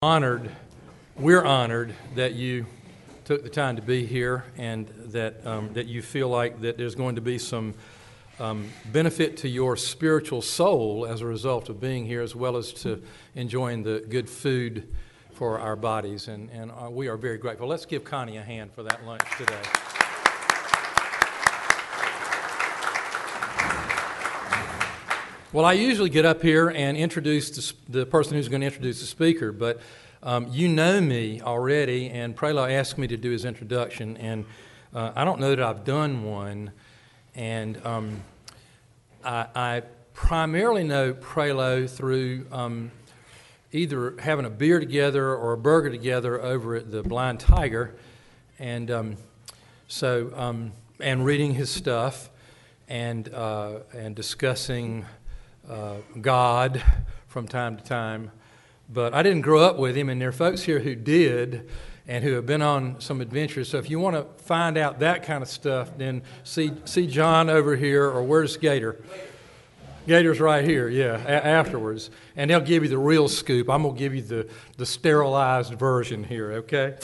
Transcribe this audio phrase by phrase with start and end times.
[0.00, 0.48] honored,
[1.16, 2.64] we're honored that you
[3.24, 6.94] took the time to be here and that, um, that you feel like that there's
[6.94, 7.74] going to be some
[8.38, 12.72] um, benefit to your spiritual soul as a result of being here, as well as
[12.74, 13.02] to
[13.34, 14.86] enjoying the good food
[15.32, 16.28] for our bodies.
[16.28, 17.66] And, and uh, we are very grateful.
[17.66, 19.62] Let's give Connie a hand for that lunch today.
[25.50, 29.06] Well, I usually get up here and introduce the, person who's going to introduce the
[29.06, 29.80] speaker, but
[30.22, 34.44] um, you know me already, and Prioleau asked me to do his introduction, and
[34.94, 36.72] uh, I don't know that I've done one,
[37.34, 38.20] and um,
[39.24, 42.90] I, I, primarily know Prioleau through um,
[43.72, 47.94] either having a beer together or a burger together over at the Blind Tiger,
[48.58, 49.16] and um,
[49.86, 52.28] so um, and reading his stuff,
[52.86, 55.06] and uh, and discussing
[55.68, 56.82] uh, God
[57.26, 58.30] from time to time.
[58.90, 61.68] But I didn't grow up with him, and there are folks here who did
[62.06, 63.68] and who have been on some adventures.
[63.68, 67.50] So if you want to find out that kind of stuff, then see, see John
[67.50, 69.02] over here, or where's Gator?
[70.06, 72.10] Gator's right here, yeah, a- afterwards.
[72.34, 73.68] And they'll give you the real scoop.
[73.68, 76.96] I'm going to give you the, the sterilized version here, okay?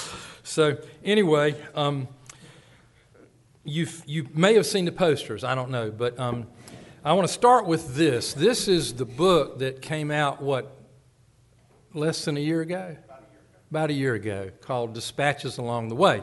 [0.43, 2.09] So, anyway, um,
[3.65, 6.47] you you may have seen the posters, I don't know, but um,
[7.07, 8.33] I want to start with this.
[8.33, 10.75] This is the book that came out, what,
[11.93, 12.97] less than a year ago?
[13.71, 16.23] About a year ago, called Dispatches Along the Way.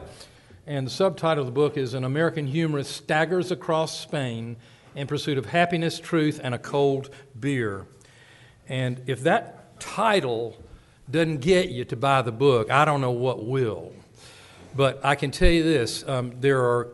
[0.66, 4.56] And the subtitle of the book is An American Humorist Staggers Across Spain
[4.96, 7.86] in Pursuit of Happiness, Truth, and a Cold Beer.
[8.68, 10.60] And if that title
[11.08, 13.92] doesn't get you to buy the book, I don't know what will.
[14.74, 16.88] But I can tell you this um, there are,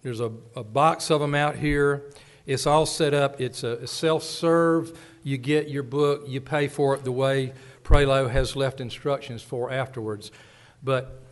[0.00, 2.10] there's a, a box of them out here.
[2.46, 3.40] It's all set up.
[3.40, 4.98] It's a self serve.
[5.22, 9.70] You get your book, you pay for it the way Prioleau has left instructions for
[9.70, 10.30] afterwards.
[10.82, 11.22] But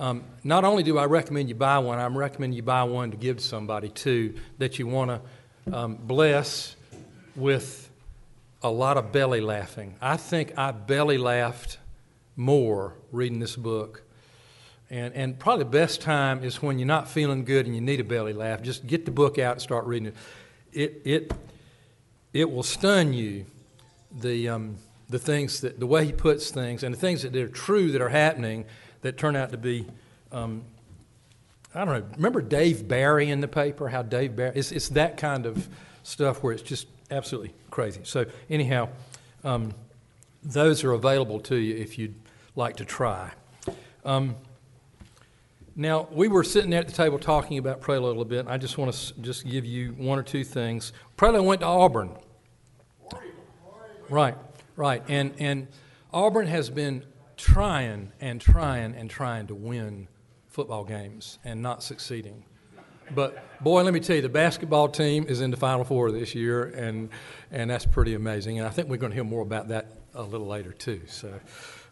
[0.00, 3.16] um, not only do I recommend you buy one, I'm recommending you buy one to
[3.16, 5.22] give to somebody too that you want
[5.66, 6.74] to um, bless
[7.36, 7.88] with
[8.62, 9.94] a lot of belly laughing.
[10.00, 11.78] I think I belly laughed
[12.34, 14.02] more reading this book.
[14.90, 18.00] And, and probably the best time is when you're not feeling good and you need
[18.00, 18.62] a belly laugh.
[18.62, 20.16] Just get the book out and start reading it
[20.76, 21.32] it, it,
[22.32, 23.46] it will stun you
[24.20, 24.76] the, um,
[25.08, 28.02] the things that, the way he puts things and the things that are true that
[28.02, 28.66] are happening
[29.00, 29.86] that turn out to be,
[30.32, 30.62] um,
[31.74, 33.88] I don't know, remember Dave Barry in the paper?
[33.88, 35.68] How Dave Barry, it's, it's that kind of
[36.02, 38.00] stuff where it's just absolutely crazy.
[38.04, 38.88] So, anyhow,
[39.44, 39.72] um,
[40.42, 42.14] those are available to you if you'd
[42.54, 43.32] like to try.
[44.04, 44.36] Um,
[45.78, 48.46] now, we were sitting there at the table talking about Prioleau a little bit.
[48.48, 50.94] I just want to just give you one or two things.
[51.18, 52.16] Prioleau went to Auburn.
[54.08, 54.36] Right,
[54.74, 55.02] right.
[55.06, 55.68] And, and
[56.14, 57.04] Auburn has been
[57.36, 60.08] trying and trying and trying to win
[60.46, 62.44] football games and not succeeding.
[63.14, 66.34] But boy, let me tell you, the basketball team is in the Final Four this
[66.34, 67.10] year, and,
[67.50, 68.58] and that's pretty amazing.
[68.58, 71.02] And I think we're going to hear more about that a little later, too.
[71.06, 71.38] So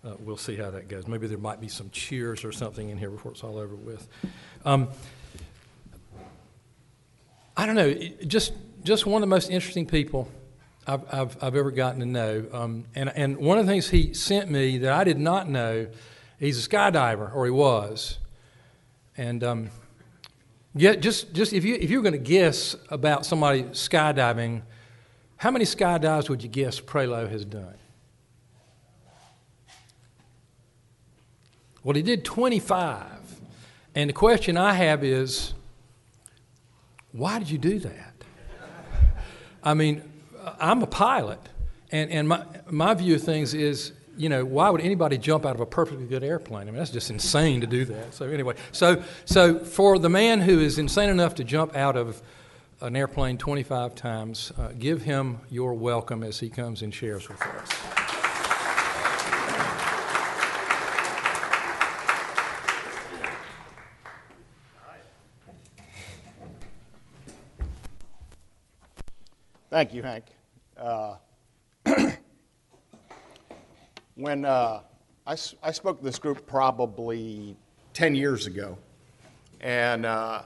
[0.04, 1.06] uh, we'll see how that goes.
[1.06, 4.06] Maybe there might be some cheers or something in here before it's all over with.
[4.65, 4.88] Um,
[7.56, 7.94] I don't know,
[8.26, 10.28] just just one of the most interesting people
[10.87, 12.44] I've, I've, I've ever gotten to know.
[12.53, 15.87] Um, and, and one of the things he sent me that I did not know,
[16.38, 18.19] he's a skydiver, or he was.
[19.16, 19.70] And um,
[20.75, 24.62] yeah, just, just if, you, if you were going to guess about somebody skydiving,
[25.37, 27.75] how many skydives would you guess Prioleau has done?
[31.84, 33.04] Well, he did 25.
[33.94, 35.54] And the question I have is,
[37.12, 38.14] why did you do that?
[39.62, 40.02] I mean,
[40.58, 41.38] I'm a pilot,
[41.90, 45.54] and, and my, my view of things is, you know, why would anybody jump out
[45.54, 46.62] of a perfectly good airplane?
[46.62, 48.14] I mean, that's just insane to do that.
[48.14, 52.20] So, anyway, so, so for the man who is insane enough to jump out of
[52.80, 57.40] an airplane 25 times, uh, give him your welcome as he comes and shares with
[57.40, 58.03] us.
[69.75, 70.26] Thank you, Hank.
[70.76, 71.17] Uh,
[74.15, 74.82] when uh,
[75.26, 77.56] I, I, spoke to this group probably
[77.93, 78.79] 10 years ago,
[79.61, 80.43] and, uh,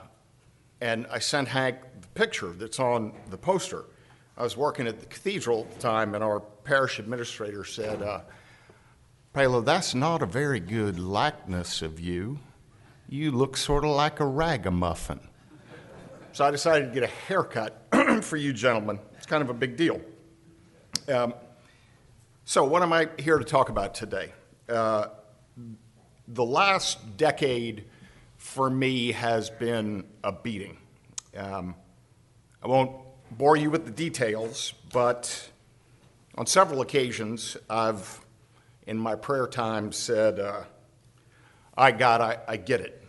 [0.80, 3.84] and I sent Hank the picture that's on the poster.
[4.38, 8.20] I was working at the cathedral at the time, and our parish administrator said, uh,
[9.34, 12.38] Prioleau, that's not a very good likeness of you.
[13.10, 15.20] You look sort of like a ragamuffin.
[16.32, 17.87] So I decided to get a haircut
[18.22, 20.00] for you gentlemen It's kind of a big deal.
[21.08, 21.34] Um,
[22.44, 24.32] so, what am I here to talk about today?
[24.68, 25.08] uh,
[26.26, 27.84] the last decade
[28.36, 30.76] for me has been a beating.
[31.36, 31.74] Um,
[32.62, 32.92] I won't
[33.30, 35.50] bore you with the details, but
[36.36, 38.20] on several occasions, I've,
[38.86, 40.64] in my prayer time, said, uh,
[41.76, 43.02] I, God, I, I get it.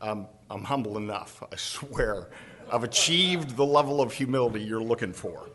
[0.00, 2.30] I'm, I'm humble enough, I swear.
[2.72, 5.50] I've achieved the level of humility you're looking for.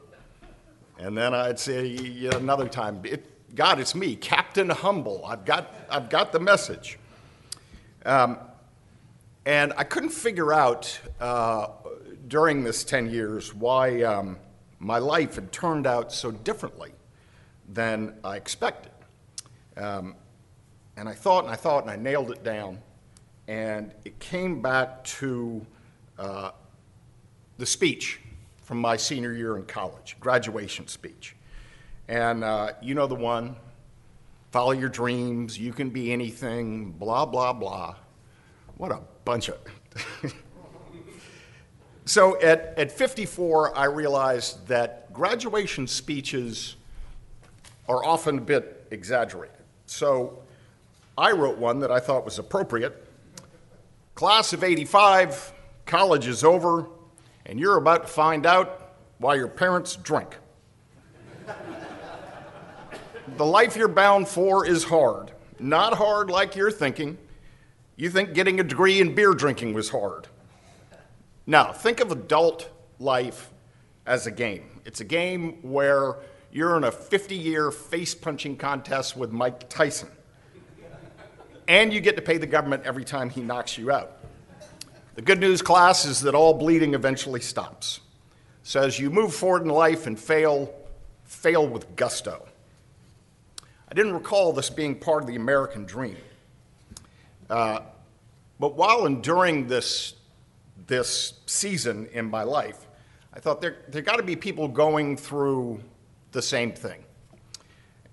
[0.99, 5.25] And then I'd say another time, it, God, it's me, Captain Humble.
[5.25, 6.99] I've got, I've got the message.
[8.05, 8.37] Um,
[9.47, 11.69] and I couldn't figure out uh,
[12.27, 14.37] during this 10 years why um,
[14.77, 16.91] my life had turned out so differently
[17.67, 18.91] than I expected.
[19.75, 20.13] Um,
[20.95, 22.77] and I thought and I thought and I nailed it down.
[23.47, 25.65] And it came back to
[26.19, 26.51] uh,
[27.57, 28.19] the speech
[28.61, 31.35] from my senior year in college, graduation speech.
[32.07, 33.55] And uh, you know the one
[34.51, 37.95] follow your dreams, you can be anything, blah, blah, blah.
[38.77, 39.57] What a bunch of.
[42.05, 46.75] so at, at 54, I realized that graduation speeches
[47.87, 49.55] are often a bit exaggerated.
[49.85, 50.39] So
[51.17, 53.05] I wrote one that I thought was appropriate.
[54.15, 55.53] Class of 85,
[55.85, 56.87] college is over,
[57.47, 60.37] and you're about to find out why your parents drink.
[63.37, 65.31] the life you're bound for is hard.
[65.57, 67.17] Not hard like you're thinking.
[67.95, 70.27] You think getting a degree in beer drinking was hard.
[71.47, 73.51] Now, think of adult life
[74.05, 74.81] as a game.
[74.85, 76.17] It's a game where
[76.51, 80.09] you're in a 50 year face punching contest with Mike Tyson.
[81.69, 84.16] And you get to pay the government every time he knocks you out.
[85.17, 88.01] The good news, class, is that all bleeding eventually stops.
[88.61, 90.71] So as you move forward in life and fail,
[91.23, 92.47] fail with gusto.
[93.89, 96.17] I didn't recall this being part of the American dream.
[97.49, 97.79] Uh,
[98.59, 100.13] but while enduring this,
[100.85, 102.85] this season in my life,
[103.33, 105.81] I thought there, there got to be people going through
[106.31, 107.03] the same thing.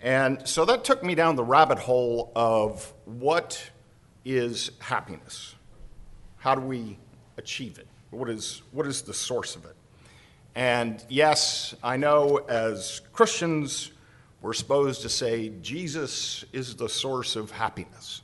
[0.00, 3.62] And so that took me down the rabbit hole of what
[4.24, 5.53] is happiness?
[6.44, 6.98] How do we
[7.38, 7.86] achieve it?
[8.10, 9.74] What is, what is the source of it?
[10.54, 13.92] And yes, I know as Christians,
[14.42, 18.20] we're supposed to say Jesus is the source of happiness.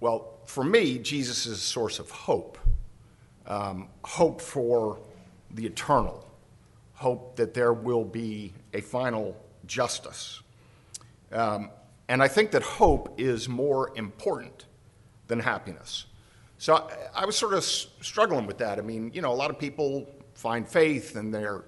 [0.00, 2.58] Well, for me, Jesus is a source of hope
[3.46, 4.98] um, hope for
[5.52, 6.26] the eternal,
[6.94, 9.36] hope that there will be a final
[9.66, 10.40] justice.
[11.30, 11.70] Um,
[12.08, 14.66] and I think that hope is more important
[15.28, 16.06] than happiness.
[16.62, 18.78] So I, I was sort of s- struggling with that.
[18.78, 21.64] I mean, you know, a lot of people find faith and they're,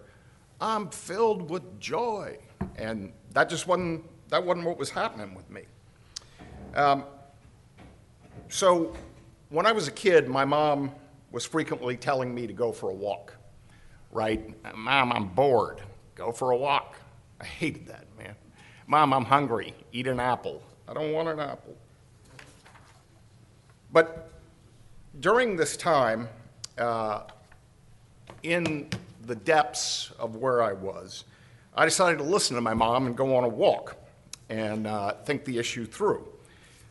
[0.60, 2.38] I'm filled with joy.
[2.76, 5.62] And that just wasn't, that wasn't what was happening with me.
[6.76, 7.06] Um,
[8.48, 8.94] so
[9.48, 10.92] when I was a kid, my mom
[11.32, 13.34] was frequently telling me to go for a walk,
[14.12, 14.54] right?
[14.76, 15.82] Mom, I'm bored.
[16.14, 16.94] Go for a walk.
[17.40, 18.36] I hated that, man.
[18.86, 19.74] Mom, I'm hungry.
[19.90, 20.62] Eat an apple.
[20.86, 21.74] I don't want an apple.
[23.92, 24.30] But
[25.20, 26.28] during this time,
[26.78, 27.22] uh,
[28.42, 28.88] in
[29.26, 31.24] the depths of where I was,
[31.74, 33.96] I decided to listen to my mom and go on a walk
[34.48, 36.26] and uh, think the issue through.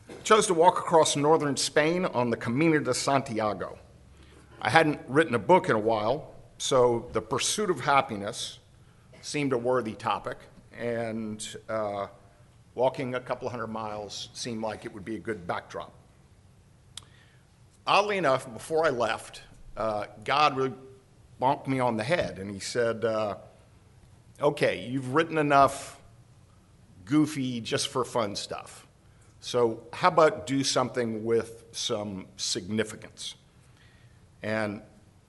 [0.08, 3.78] I chose to walk across northern Spain on the Camino de Santiago.
[4.60, 8.58] I hadn't written a book in a while, so the pursuit of happiness
[9.22, 10.38] seemed a worthy topic,
[10.76, 12.08] and uh,
[12.74, 15.92] walking a couple hundred miles seemed like it would be a good backdrop.
[17.86, 19.42] Oddly enough, before I left,
[19.76, 20.72] uh, God really
[21.40, 23.36] bonked me on the head, and He said, uh,
[24.40, 26.00] Okay, you've written enough
[27.04, 28.86] goofy, just for fun stuff.
[29.40, 33.34] So, how about do something with some significance?
[34.42, 34.80] And,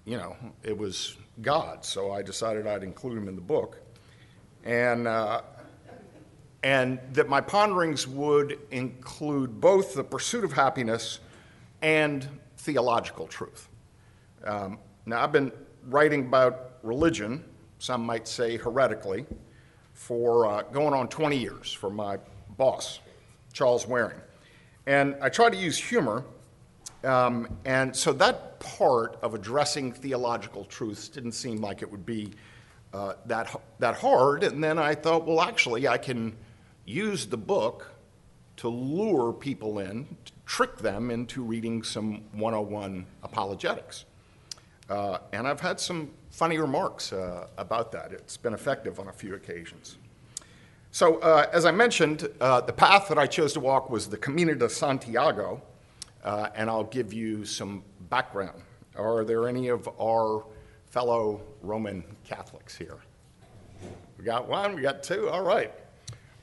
[0.05, 3.77] you know, it was God, so I decided I'd include him in the book.
[4.63, 5.41] And, uh,
[6.63, 11.19] and that my ponderings would include both the pursuit of happiness
[11.81, 12.27] and
[12.65, 13.69] theological truth.
[14.43, 15.51] Um, now, I've been
[15.87, 17.43] writing about religion,
[17.77, 19.25] some might say heretically,
[19.93, 22.17] for uh, going on 20 years for my
[22.57, 22.99] boss,
[23.53, 24.19] Charles Waring.
[24.87, 26.25] And I try to use humor,
[27.03, 32.31] um, and so that part of addressing theological truths didn't seem like it would be
[32.93, 34.43] uh, that, that hard.
[34.43, 36.35] And then I thought, well, actually, I can
[36.85, 37.94] use the book
[38.57, 44.05] to lure people in, to trick them into reading some 101 apologetics.
[44.89, 48.11] Uh, and I've had some funny remarks uh, about that.
[48.11, 49.97] It's been effective on a few occasions.
[50.91, 54.17] So, uh, as I mentioned, uh, the path that I chose to walk was the
[54.17, 55.61] Camino de Santiago,
[56.23, 58.61] uh, and I'll give you some background.
[58.95, 60.45] Are there any of our
[60.85, 62.99] fellow Roman Catholics here?
[64.17, 65.73] We got one, we got two, all right.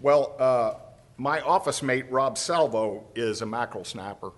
[0.00, 0.74] Well, uh,
[1.16, 4.32] my office mate, Rob Salvo, is a mackerel snapper.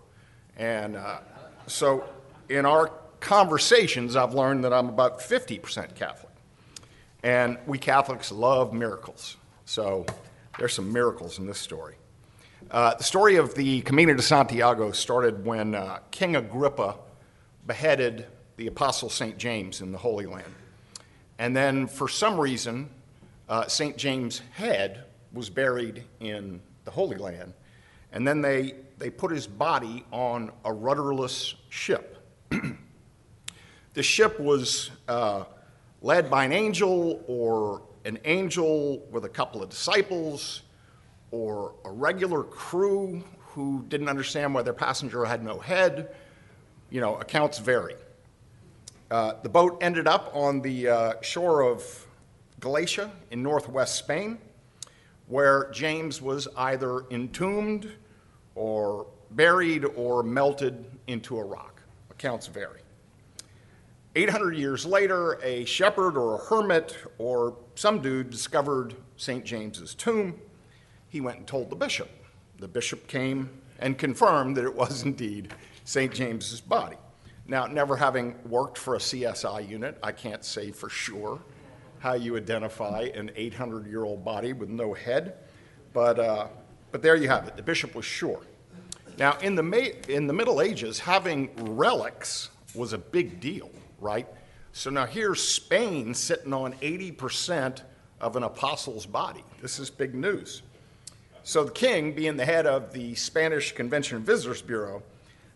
[0.57, 1.19] And uh,
[1.67, 2.05] so
[2.49, 2.89] in our
[3.21, 6.33] conversations, I've learned that I'm about 50% Catholic.
[7.23, 9.37] And we Catholics love miracles.
[9.65, 10.05] So
[10.59, 11.97] there's some miracles in this story.
[12.71, 16.97] Uh, the story of the Camino de Santiago started when uh, King Agrippa
[17.67, 18.27] beheaded
[18.57, 19.39] the Apostle St.
[19.39, 20.55] James in the Holy Land.
[21.39, 22.91] And then, for some reason,
[23.49, 23.97] uh, St.
[23.97, 27.53] James' head was buried in the Holy Land.
[28.13, 32.19] And then they, they put his body on a rudderless ship.
[33.95, 35.45] the ship was uh,
[36.01, 40.63] led by an angel or an angel with a couple of disciples
[41.31, 46.15] or a regular crew who didn't understand why their passenger had no head.
[46.91, 47.97] You know, accounts vary.
[49.11, 52.07] Uh, the boat ended up on the uh, shore of
[52.61, 54.39] Galicia in northwest Spain,
[55.27, 57.91] where James was either entombed
[58.55, 61.83] or buried or melted into a rock.
[62.11, 62.81] Accounts vary.
[64.17, 69.45] 800 years later, a shepherd or a hermit or some dude discovered St.
[69.45, 70.41] James's tomb.
[71.09, 72.09] He went and told the bishop.
[72.59, 73.51] The bishop came
[73.81, 75.53] and confirmed that it was indeed
[75.85, 76.13] St.
[76.13, 76.97] James's body.
[77.47, 81.41] Now, never having worked for a CSI unit, I can't say for sure
[82.05, 85.39] how you identify an 800 year old body with no head,
[85.93, 86.47] but, uh,
[86.93, 87.57] but there you have it.
[87.57, 88.43] The bishop was sure.
[89.19, 93.71] Now, in the, in the Middle Ages, having relics was a big deal
[94.05, 94.29] right?
[94.73, 97.81] So now here's Spain sitting on 80%
[98.21, 99.43] of an apostle's body.
[99.61, 100.63] This is big news.
[101.43, 105.03] So the king, being the head of the Spanish Convention and Visitors Bureau,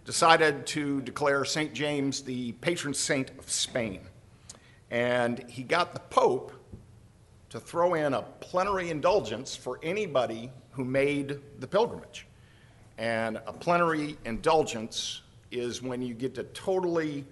[0.05, 1.73] decided to declare St.
[1.75, 4.01] James the patron saint of Spain.
[4.91, 6.53] And he got the Pope
[7.51, 12.27] to throw in a plenary indulgence for anybody who made the pilgrimage.
[12.99, 17.25] And a plenary indulgence is when you get to totally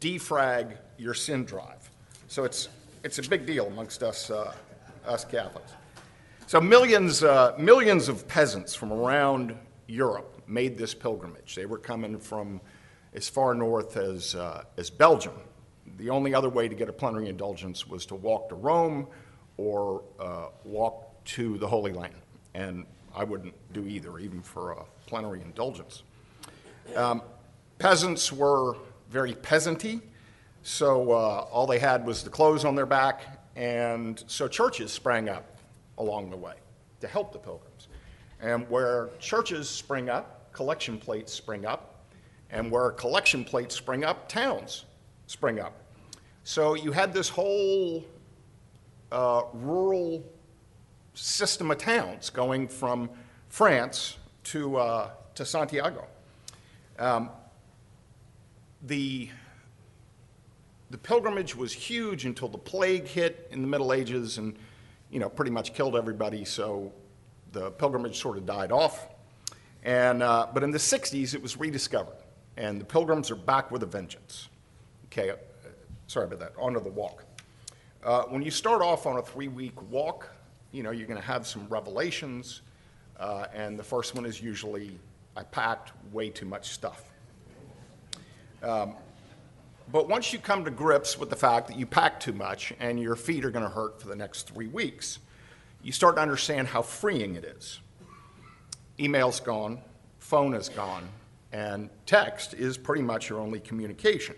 [0.00, 1.90] defrag your sin drive.
[2.28, 2.68] So it's,
[3.04, 4.54] it's a big deal amongst us, uh,
[5.06, 5.72] us Catholics.
[6.46, 9.54] So millions, uh, millions of peasants from around
[9.86, 11.54] Europe made this pilgrimage.
[11.54, 12.60] They were coming from
[13.14, 15.34] as far north as, uh, as Belgium.
[16.00, 19.06] The only other way to get a plenary indulgence was to walk to Rome
[19.58, 22.14] or uh, walk to the Holy Land.
[22.54, 26.02] And I wouldn't do either, even for a plenary indulgence.
[26.96, 27.20] Um,
[27.78, 28.76] peasants were
[29.10, 30.00] very peasanty.
[30.62, 35.28] So uh, all they had was the clothes on their back, and so churches sprang
[35.28, 35.58] up
[35.98, 36.54] along the way
[37.00, 37.88] to help the pilgrims.
[38.40, 42.06] And where churches spring up, collection plates spring up,
[42.48, 44.86] and where collection plates spring up, towns
[45.26, 45.79] spring up.
[46.44, 48.04] So you had this whole
[49.12, 50.24] uh, rural
[51.14, 53.10] system of towns going from
[53.48, 56.06] France to, uh, to Santiago.
[56.98, 57.30] Um,
[58.82, 59.28] the,
[60.90, 64.56] the pilgrimage was huge until the plague hit in the Middle Ages and,
[65.10, 66.92] you know, pretty much killed everybody, so
[67.52, 69.08] the pilgrimage sort of died off.
[69.82, 72.16] And, uh, but in the 60s, it was rediscovered,
[72.56, 74.48] and the pilgrims are back with a vengeance.
[75.06, 75.32] Okay,
[76.10, 77.24] sorry about that, onto the walk.
[78.02, 80.28] Uh, when you start off on a three week walk,
[80.72, 82.62] you know, you're going to have some revelations,
[83.20, 84.98] uh, and the first one is usually
[85.36, 87.04] I packed way too much stuff.
[88.60, 88.94] Um,
[89.92, 92.98] but once you come to grips with the fact that you pack too much and
[92.98, 95.20] your feet are going to hurt for the next three weeks,
[95.82, 97.78] you start to understand how freeing it is.
[98.98, 99.80] Email's gone,
[100.18, 101.08] phone is gone,
[101.52, 104.34] and text is pretty much your only communication.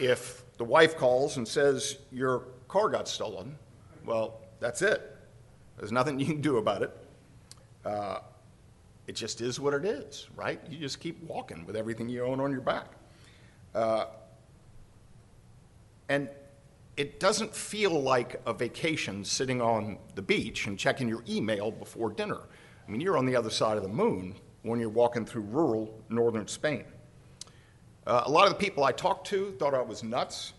[0.00, 3.56] If the wife calls and says your car got stolen,
[4.04, 5.16] well, that's it.
[5.76, 6.96] There's nothing you can do about it.
[7.84, 8.18] Uh,
[9.06, 10.60] it just is what it is, right?
[10.68, 12.88] You just keep walking with everything you own on your back.
[13.74, 14.06] Uh,
[16.08, 16.28] and
[16.96, 22.10] it doesn't feel like a vacation sitting on the beach and checking your email before
[22.10, 22.40] dinner.
[22.86, 26.02] I mean, you're on the other side of the moon when you're walking through rural
[26.08, 26.84] northern Spain.
[28.06, 30.52] Uh, a lot of the people I talked to thought I was nuts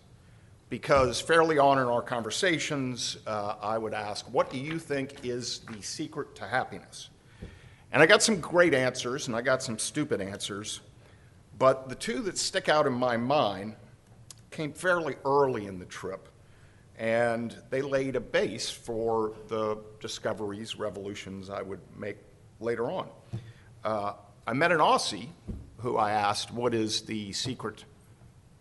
[0.67, 5.59] because fairly on in our conversations, uh, I would ask, What do you think is
[5.59, 7.09] the secret to happiness?
[7.93, 10.81] And I got some great answers and I got some stupid answers.
[11.57, 13.75] But the two that stick out in my mind
[14.51, 16.27] came fairly early in the trip.
[16.97, 22.17] And they laid a base for the discoveries, revolutions I would make
[22.59, 23.07] later on.
[23.85, 24.13] Uh,
[24.45, 25.29] I met an Aussie
[25.77, 27.85] who I asked, What is the secret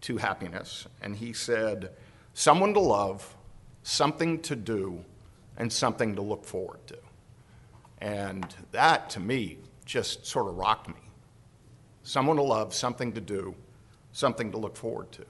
[0.03, 0.87] to happiness?
[1.03, 1.91] And he said,
[2.35, 3.35] Someone to love,
[3.83, 5.05] something to do,
[5.57, 6.99] and something to look forward to.
[7.99, 10.95] And that, to me, just sort of rocked me.
[12.03, 13.55] Someone to love, something to do,
[14.13, 15.25] something to look forward to.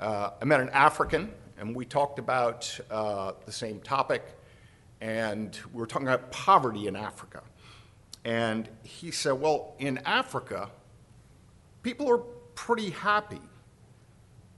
[0.00, 4.22] Uh, I met an African, and we talked about uh, the same topic,
[5.00, 7.42] and we were talking about poverty in Africa.
[8.24, 10.70] And he said, Well, in Africa,
[11.82, 12.18] people are
[12.54, 13.40] pretty happy,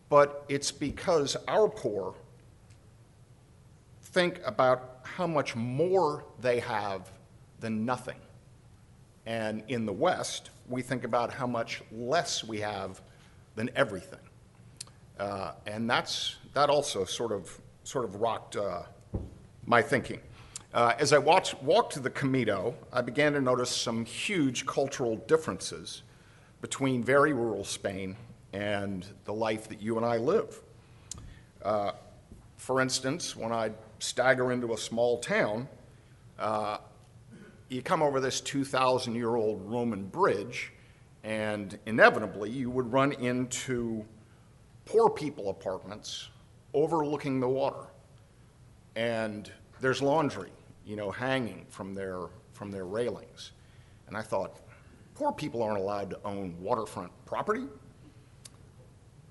[0.08, 2.14] but it's because our poor
[4.02, 7.10] think about how much more they have
[7.60, 8.16] than nothing.
[9.26, 13.00] And in the West, we think about how much less we have
[13.54, 14.18] than everything.
[15.18, 18.82] Uh, and that's, that also sort of, sort of rocked uh,
[19.66, 20.20] my thinking.
[20.72, 25.16] Uh, as I watched, walked to the Camino, I began to notice some huge cultural
[25.16, 26.04] differences
[26.60, 28.16] between very rural Spain
[28.52, 30.60] and the life that you and I live.
[31.64, 31.92] Uh,
[32.56, 35.68] for instance, when I stagger into a small town,
[36.38, 36.78] uh,
[37.68, 40.72] you come over this 2,000 year old Roman bridge,
[41.24, 44.04] and inevitably you would run into
[44.84, 46.28] poor people apartments
[46.74, 47.88] overlooking the water.
[48.94, 49.50] And
[49.80, 50.50] there's laundry,
[50.90, 53.52] you know, hanging from their, from their railings.
[54.08, 54.56] And I thought,
[55.14, 57.62] poor people aren't allowed to own waterfront property.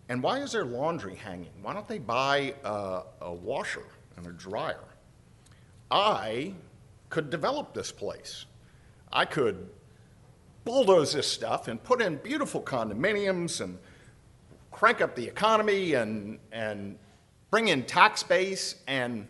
[0.08, 1.52] And why is there laundry hanging?
[1.62, 3.84] Why don't they buy a, a washer
[4.16, 4.86] and a dryer?
[5.92, 6.54] I
[7.10, 8.46] could develop this place.
[9.12, 9.70] I could
[10.64, 13.78] bulldoze this stuff and put in beautiful condominiums and
[14.72, 16.98] crank up the economy and, and
[17.52, 19.28] bring in tax base and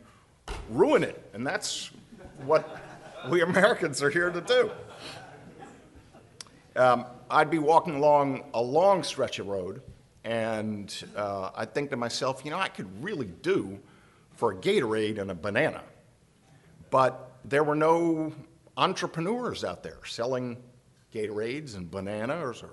[0.69, 1.27] ruin it.
[1.33, 1.89] And that's
[2.45, 2.81] what
[3.29, 4.71] we Americans are here to do.
[6.75, 9.81] Um, I'd be walking along a long stretch of road,
[10.23, 13.79] and uh, I'd think to myself, you know, I could really do
[14.33, 15.83] for a Gatorade and a banana.
[16.89, 18.33] But there were no
[18.77, 20.57] entrepreneurs out there selling
[21.13, 22.71] Gatorades and bananas or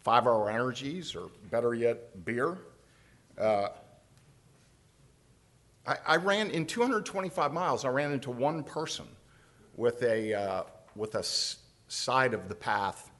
[0.00, 2.58] five hour energies or better yet, beer.
[3.38, 3.68] Uh,
[5.86, 9.06] I, I, ran in 225 miles, I ran into one person
[9.76, 10.62] with a, uh,
[10.94, 11.24] with a
[11.88, 13.10] side of the path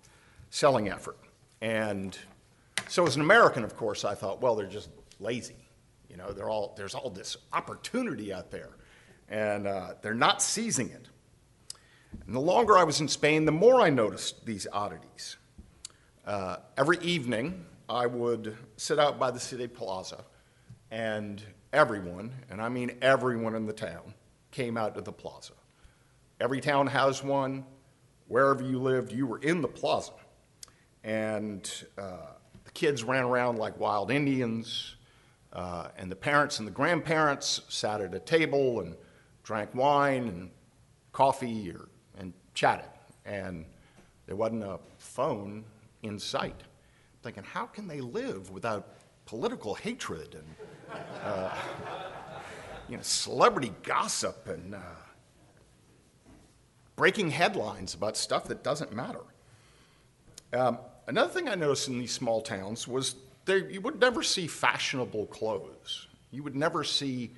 [0.51, 1.18] selling effort.
[1.61, 2.16] And
[2.88, 5.57] so, as an American, of course, I thought, well, they're just lazy.
[6.09, 8.70] You know, they're all, there's all this opportunity out there
[9.33, 11.09] and uh, they're not seizing it.
[12.27, 15.38] And the longer I was in Spain, the more I noticed these oddities.
[16.27, 20.25] Uh, every evening, I would sit out by the city plaza,
[20.90, 24.14] and everyone, and I mean everyone in the town,
[24.50, 25.54] came out to the plaza.
[26.40, 27.64] Every town has one.
[28.28, 30.12] Wherever you lived, you were in the plaza.
[31.04, 32.32] And uh,
[32.64, 34.96] the kids ran around like wild Indians,
[35.52, 38.96] uh, and the parents and the grandparents sat at a table and
[39.42, 40.50] drank wine and
[41.12, 42.88] coffee or, and chatted.
[43.24, 43.64] And
[44.26, 45.64] there wasn't a phone
[46.02, 46.56] in sight.
[46.58, 51.54] I'm thinking, how can they live without political hatred and uh,
[52.88, 54.78] you know, celebrity gossip and uh,
[56.96, 59.20] breaking headlines about stuff that doesn't matter?
[60.52, 64.46] Um, another thing I noticed in these small towns was there, you would never see
[64.46, 66.08] fashionable clothes.
[66.30, 67.30] You would never see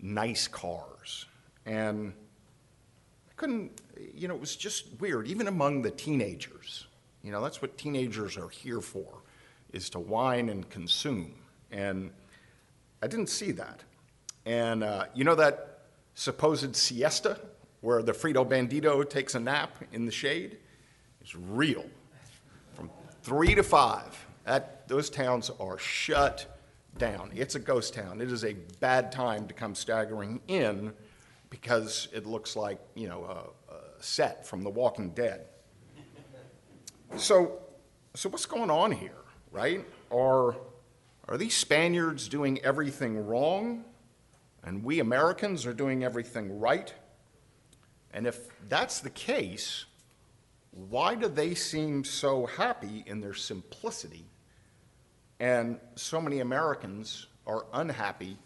[0.00, 1.26] nice cars.
[1.64, 2.12] And
[3.30, 3.80] I couldn't,
[4.14, 6.86] you know, it was just weird, even among the teenagers.
[7.22, 9.22] You know, that's what teenagers are here for,
[9.76, 11.34] is to whine and consume.
[11.70, 12.10] And
[13.02, 13.84] I didn't see that.
[14.46, 15.82] And uh, you know that
[16.14, 17.38] supposed siesta
[17.82, 20.56] where the Frito Bandito takes a nap in the shade?
[21.20, 21.84] It's real.
[22.74, 22.90] From
[23.22, 26.58] three to five, that, those towns are shut
[26.96, 27.30] down.
[27.34, 28.20] It's a ghost town.
[28.20, 30.92] It is a bad time to come staggering in
[31.50, 35.46] because it looks like, you know, a, a set from The Walking Dead.
[37.16, 37.58] So,
[38.14, 39.84] so what's going on here, right?
[40.10, 40.56] Are,
[41.28, 43.84] are these Spaniards doing everything wrong
[44.62, 46.92] and we Americans are doing everything right?
[48.12, 49.84] And if that's the case,
[50.70, 54.26] why do they seem so happy in their simplicity
[55.38, 58.36] and so many Americans are unhappy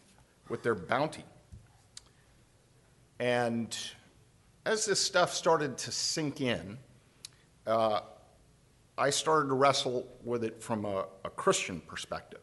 [0.49, 1.25] with their bounty?
[3.19, 3.77] And
[4.65, 6.79] as this stuff started to sink in,
[7.67, 8.01] uh,
[9.01, 12.43] I started to wrestle with it from a, a, Christian perspective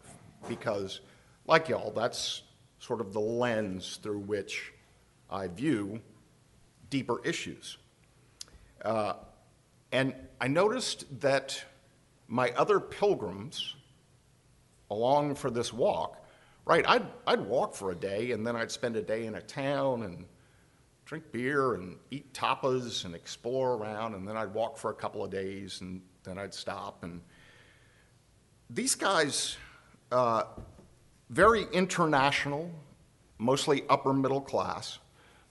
[0.50, 1.02] because,
[1.46, 2.42] like y'all, that's
[2.80, 4.74] sort of the lens through which
[5.30, 6.02] I view
[6.90, 7.78] deeper issues.
[8.84, 9.14] Uh,
[9.92, 11.64] and I noticed that
[12.28, 13.76] my other pilgrims
[14.90, 16.26] along for this walk,
[16.66, 19.42] right, I'd, I'd walk for a day and then I'd spend a day in a
[19.42, 20.26] town and
[21.06, 25.24] drink beer and eat tapas and explore around, and then I'd walk for a couple
[25.24, 27.04] of days and then I'd stop.
[27.04, 27.22] And
[28.70, 29.58] these guys,
[30.12, 30.44] uh,
[31.30, 32.70] very international,
[33.38, 35.00] mostly upper middle class,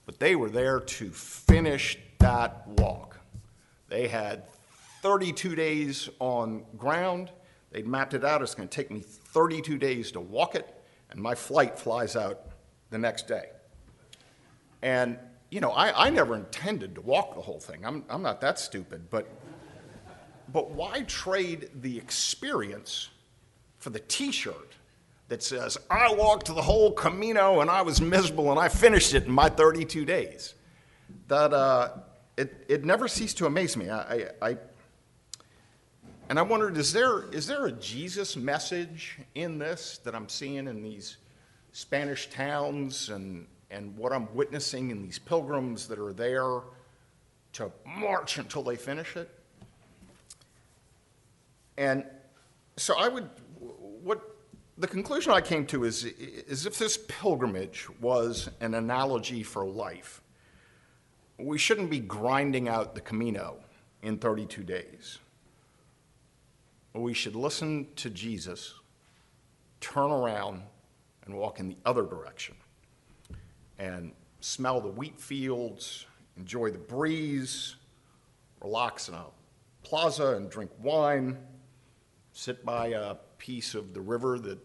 [0.05, 3.17] but they were there to finish that walk.
[3.89, 4.43] They had
[5.01, 7.31] 32 days on ground.
[7.71, 8.41] They'd mapped it out.
[8.41, 10.73] It's going to take me 32 days to walk it,
[11.09, 12.41] and my flight flies out
[12.91, 13.49] the next day.
[14.81, 15.17] And,
[15.49, 17.85] you know, I, I never intended to walk the whole thing.
[17.85, 19.27] I'm, I'm not that stupid, but,
[20.51, 23.09] but why trade the experience
[23.77, 24.73] for the t shirt
[25.27, 29.25] that says, I walked the whole Camino and I was miserable and I finished it
[29.25, 30.53] in my 32 days?
[31.27, 31.89] That, uh,
[32.37, 33.89] it, it never ceased to amaze me.
[33.89, 34.57] I, I, I
[36.29, 40.67] and I wondered, is there, is there a Jesus message in this that I'm seeing
[40.67, 41.17] in these
[41.71, 46.63] Spanish towns and, and what I'm witnessing in these pilgrims that are there
[47.53, 49.29] to march until they finish it?
[51.77, 52.05] And
[52.75, 54.21] so I would, what
[54.77, 60.21] the conclusion I came to is, is if this pilgrimage was an analogy for life,
[61.37, 63.57] we shouldn't be grinding out the Camino
[64.01, 65.19] in 32 days.
[66.93, 68.73] We should listen to Jesus,
[69.81, 70.63] turn around,
[71.25, 72.55] and walk in the other direction,
[73.77, 76.05] and smell the wheat fields,
[76.37, 77.75] enjoy the breeze,
[78.63, 79.25] relax in a
[79.83, 81.37] plaza and drink wine,
[82.37, 84.59] sit by a piece of the river that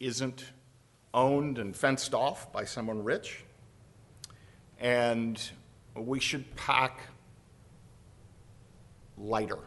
[0.00, 0.46] isn't
[1.12, 3.44] owned and fenced off by someone rich.
[4.80, 5.38] And
[5.94, 7.00] we should pack
[9.18, 9.58] lighter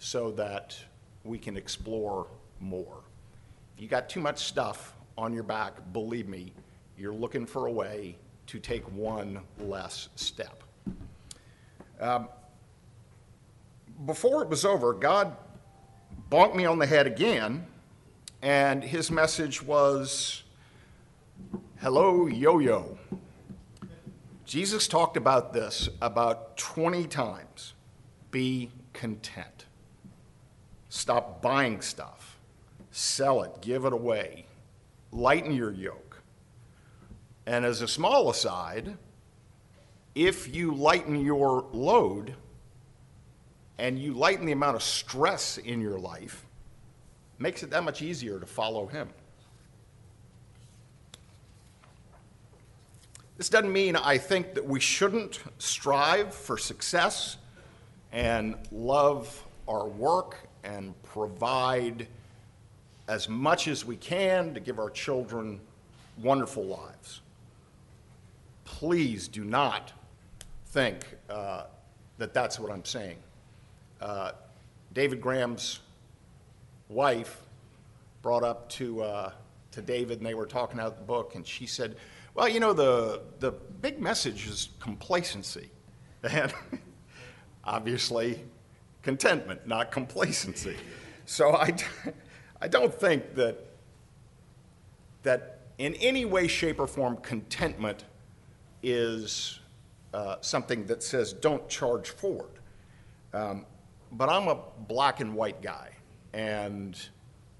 [0.00, 0.76] so that
[1.22, 2.26] we can explore
[2.58, 3.04] more.
[3.76, 6.52] If you got too much stuff on your back, believe me,
[6.98, 8.16] you're looking for a way
[8.48, 10.64] to take one less step.
[12.00, 12.28] Um,
[14.04, 15.36] before it was over, God
[16.28, 17.66] bonked me on the head again,
[18.42, 20.42] and his message was,
[21.80, 22.98] Hello, yo yo.
[24.44, 27.74] Jesus talked about this about 20 times.
[28.30, 29.66] Be content.
[30.88, 32.36] Stop buying stuff.
[32.90, 34.46] Sell it, give it away.
[35.12, 36.20] Lighten your yoke.
[37.46, 38.96] And as a small aside,
[40.14, 42.34] if you lighten your load
[43.80, 46.44] and you lighten the amount of stress in your life,
[47.38, 49.08] makes it that much easier to follow him.
[53.38, 57.38] This doesn't mean I think that we shouldn't strive for success
[58.12, 62.06] and love our work and provide
[63.08, 65.58] as much as we can to give our children
[66.22, 67.22] wonderful lives.
[68.66, 69.94] Please do not
[70.66, 71.62] think uh,
[72.18, 73.16] that that's what I'm saying.
[74.00, 74.32] Uh,
[74.92, 75.80] David Graham's
[76.88, 77.42] wife
[78.22, 79.32] brought up to, uh,
[79.72, 81.96] to David, and they were talking out the book, and she said,
[82.34, 85.70] well, you know, the, the big message is complacency.
[86.22, 86.52] And
[87.64, 88.44] obviously,
[89.02, 90.76] contentment, not complacency.
[91.24, 91.74] So I,
[92.60, 93.56] I don't think that,
[95.22, 98.04] that in any way, shape, or form, contentment
[98.82, 99.60] is
[100.12, 102.50] uh, something that says don't charge forward.
[103.32, 103.64] Um,
[104.12, 105.90] but I'm a black and white guy,
[106.32, 106.98] and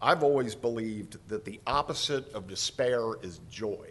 [0.03, 3.91] I've always believed that the opposite of despair is joy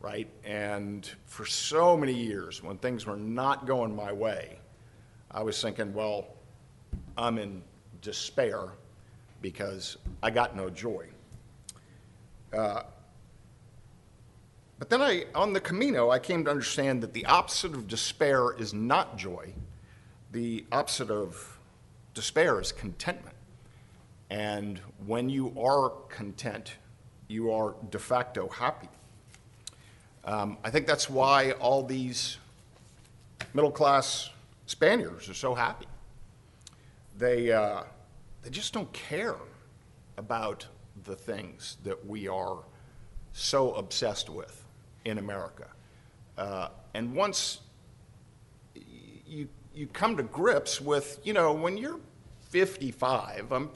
[0.00, 0.28] right?
[0.44, 4.58] And for so many years, when things were not going my way,
[5.30, 6.26] I was thinking, well,
[7.16, 7.62] I'm in
[8.00, 8.70] despair
[9.42, 11.06] because I got no joy.
[12.52, 12.82] Uh,
[14.78, 18.54] but then I, on the Camino, I came to understand that the opposite of despair
[18.58, 19.52] is not joy.
[20.32, 21.49] The opposite of
[22.20, 23.34] despair is contentment.
[24.28, 26.74] And when you are content,
[27.28, 28.90] you are de facto happy.
[30.26, 32.36] Um, I think that's why all these
[33.54, 34.28] middle class
[34.66, 35.86] Spaniards are so happy.
[37.16, 37.84] They, uh,
[38.42, 39.36] they just don't care
[40.18, 40.66] about
[41.04, 42.58] the things that we are
[43.32, 44.62] so obsessed with
[45.06, 45.68] in America.
[46.36, 47.60] Uh, and once
[49.26, 52.00] you, you come to grips with, you know, when you're
[52.50, 53.70] 55, I'm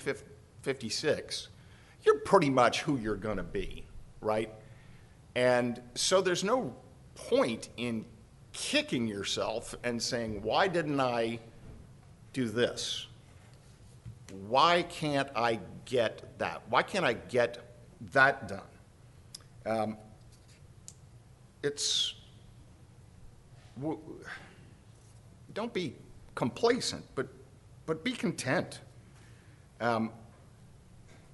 [0.63, 1.49] 56,
[2.05, 3.85] you're pretty much who you're going to be,
[4.21, 4.51] right?
[5.35, 6.75] And so there's no
[7.15, 8.05] point in
[8.53, 11.39] kicking yourself and saying, why didn't I
[12.33, 13.07] do this?
[14.49, 16.63] Why can't I get that?
[16.69, 17.59] Why can't I get
[18.13, 18.61] that done?
[19.67, 19.97] Um,
[21.63, 22.15] it's,
[25.55, 25.95] don't be
[26.35, 27.29] complacent, but,
[27.87, 28.81] but be content.
[29.81, 30.11] Um,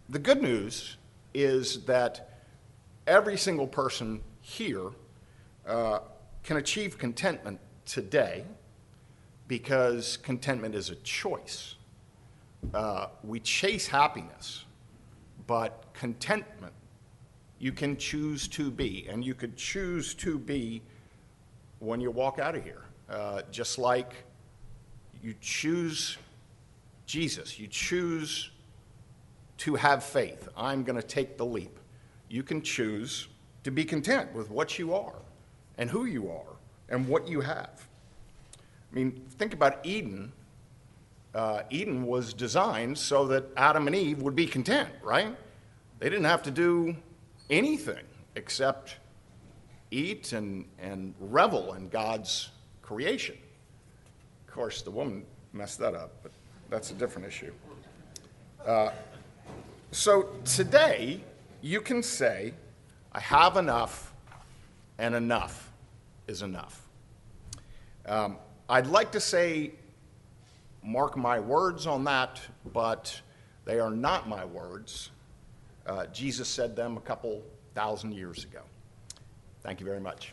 [0.09, 0.97] the good news
[1.35, 2.43] is that
[3.07, 4.91] every single person here
[5.67, 6.01] uh,
[6.43, 8.45] can achieve contentment today
[9.47, 11.77] because contentment is a choice.
[12.75, 14.65] Uh, we chase happiness,
[15.47, 16.73] but contentment
[17.59, 20.83] you can choose to be, and you could choose to be
[21.79, 22.83] when you walk out of here.
[23.09, 24.15] Uh, just like
[25.23, 26.17] you choose
[27.11, 28.53] Jesus, you choose
[29.59, 30.49] to have faith.
[30.57, 31.77] I'm going to take the leap.
[32.29, 33.27] You can choose
[33.65, 35.17] to be content with what you are
[35.77, 36.55] and who you are
[36.89, 37.89] and what you have.
[38.57, 40.31] I mean, think about Eden.
[41.35, 45.37] Uh, Eden was designed so that Adam and Eve would be content, right?
[45.99, 46.95] They didn't have to do
[47.51, 48.05] anything
[48.37, 48.99] except
[49.91, 52.51] eat and, and revel in God's
[52.83, 53.37] creation.
[54.47, 56.31] Of course, the woman messed that up, but
[56.71, 57.53] that's a different issue.
[58.65, 58.91] Uh,
[59.91, 61.21] so today,
[61.61, 62.55] you can say,
[63.13, 64.15] I have enough,
[64.99, 65.73] and enough
[66.29, 66.89] is enough.
[68.07, 69.73] Um, I'd like to say,
[70.83, 72.41] mark my words on that,
[72.73, 73.21] but
[73.65, 75.11] they are not my words.
[75.87, 77.43] Uh, Jesus said them a couple
[77.75, 78.61] thousand years ago.
[79.63, 80.33] Thank you very much.